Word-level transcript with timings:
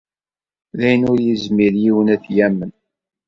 D 0.77 0.79
ayen 0.87 1.07
ur 1.11 1.19
yezmir 1.27 1.73
yiwen 1.83 2.07
ad 2.13 2.21
t-yamen! 2.23 2.71